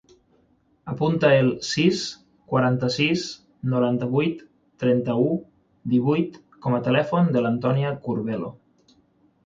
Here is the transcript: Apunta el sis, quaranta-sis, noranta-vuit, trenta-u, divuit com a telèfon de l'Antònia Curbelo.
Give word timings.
Apunta 0.93 1.29
el 1.41 1.51
sis, 1.71 1.99
quaranta-sis, 2.53 3.27
noranta-vuit, 3.75 4.43
trenta-u, 4.85 5.31
divuit 5.97 6.45
com 6.67 6.79
a 6.81 6.85
telèfon 6.91 7.35
de 7.37 7.47
l'Antònia 7.49 7.97
Curbelo. 8.09 8.55